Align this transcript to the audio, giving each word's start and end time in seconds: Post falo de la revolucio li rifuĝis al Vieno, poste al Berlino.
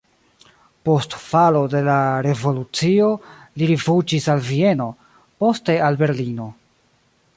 Post 0.87 1.11
falo 1.25 1.59
de 1.73 1.81
la 1.87 1.97
revolucio 2.27 3.09
li 3.61 3.69
rifuĝis 3.73 4.27
al 4.35 4.43
Vieno, 4.49 4.89
poste 5.45 5.77
al 5.91 6.01
Berlino. 6.01 6.49